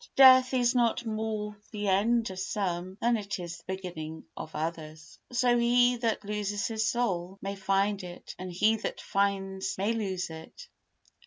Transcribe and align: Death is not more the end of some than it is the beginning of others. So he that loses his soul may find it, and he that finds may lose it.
Death 0.15 0.55
is 0.55 0.73
not 0.73 1.05
more 1.05 1.55
the 1.69 1.87
end 1.87 2.31
of 2.31 2.39
some 2.39 2.97
than 3.01 3.15
it 3.15 3.37
is 3.37 3.59
the 3.59 3.63
beginning 3.75 4.23
of 4.35 4.49
others. 4.55 5.19
So 5.31 5.55
he 5.59 5.97
that 5.97 6.25
loses 6.25 6.65
his 6.65 6.87
soul 6.87 7.37
may 7.39 7.55
find 7.55 8.01
it, 8.03 8.33
and 8.39 8.51
he 8.51 8.77
that 8.77 8.99
finds 8.99 9.77
may 9.77 9.93
lose 9.93 10.31
it. 10.31 10.69